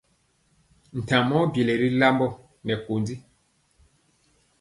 [1.07, 2.27] Twɛŋ mɔ byeli ri lambɔ
[2.65, 3.15] nɛ kondi.